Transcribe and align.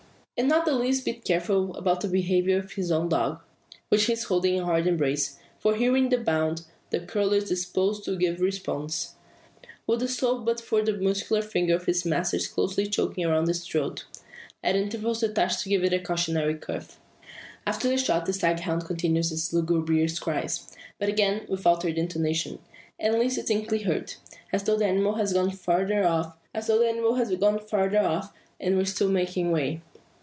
And 0.37 0.49
not 0.49 0.65
the 0.65 0.71
less 0.73 0.97
to 0.97 1.05
be 1.05 1.13
careful 1.13 1.75
about 1.75 2.01
the 2.01 2.07
behaviour 2.07 2.57
of 2.57 2.71
his 2.71 2.89
own 2.89 3.09
dog, 3.09 3.39
which 3.89 4.05
he 4.05 4.13
is 4.13 4.23
holding 4.23 4.55
in 4.55 4.63
hard 4.63 4.87
embrace. 4.87 5.37
For 5.59 5.75
hearing 5.75 6.09
the 6.09 6.17
bound, 6.17 6.63
the 6.89 6.99
cur 6.99 7.31
is 7.35 7.47
disposed 7.47 8.05
to 8.05 8.17
give 8.17 8.39
response; 8.41 9.13
would 9.85 9.99
do 9.99 10.07
so 10.07 10.39
but 10.39 10.59
for 10.59 10.81
the 10.81 10.97
muscular 10.97 11.43
fingers 11.43 11.83
of 11.83 11.87
its 11.89 12.05
master 12.05 12.39
closed 12.39 12.79
chokingly 12.91 13.23
around 13.29 13.47
its 13.49 13.67
throat, 13.67 14.05
at 14.63 14.75
intervals 14.75 15.19
detached 15.19 15.59
to 15.61 15.69
give 15.69 15.83
it 15.83 15.93
a 15.93 15.99
cautionary 15.99 16.55
cuff. 16.55 16.99
After 17.67 17.87
the 17.87 17.97
shot 17.99 18.25
the 18.25 18.33
stag 18.33 18.61
hound 18.61 18.85
continues 18.85 19.31
its 19.31 19.53
lugubrious 19.53 20.17
cries; 20.17 20.67
but 20.97 21.07
again 21.07 21.45
with 21.49 21.67
altered 21.67 21.99
intonation, 21.99 22.57
and 22.99 23.13
less 23.19 23.35
distinctly 23.35 23.83
heard; 23.83 24.15
as 24.51 24.63
though 24.63 24.77
the 24.77 24.87
animal 24.87 25.13
had 25.17 25.31
gone 25.33 25.51
farther 25.51 26.03
off, 26.03 26.35
and 28.59 28.75
were 28.75 28.85
still 28.85 29.09
making 29.09 29.49
away. 29.49 29.81